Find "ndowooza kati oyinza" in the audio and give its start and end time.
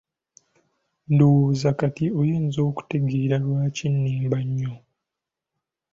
1.11-2.59